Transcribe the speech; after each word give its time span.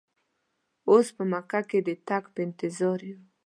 اوس 0.89 1.07
په 1.15 1.23
مکه 1.31 1.59
کې 1.69 1.79
د 1.87 1.89
تګ 2.07 2.23
په 2.33 2.39
انتظار 2.47 2.99
یو. 3.09 3.19